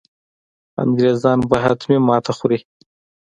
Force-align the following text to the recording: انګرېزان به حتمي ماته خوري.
انګرېزان 0.83 1.39
به 1.49 1.57
حتمي 1.63 1.97
ماته 2.07 2.31
خوري. 2.37 2.59